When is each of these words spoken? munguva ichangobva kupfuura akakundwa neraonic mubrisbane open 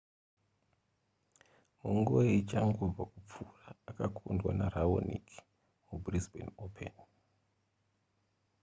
munguva 1.79 2.21
ichangobva 2.39 3.03
kupfuura 3.11 3.67
akakundwa 3.89 4.51
neraonic 4.59 5.27
mubrisbane 5.87 6.51
open 6.65 6.93